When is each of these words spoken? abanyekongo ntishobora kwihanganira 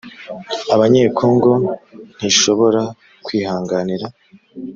abanyekongo 0.73 1.51
ntishobora 2.17 2.81
kwihanganira 3.25 4.07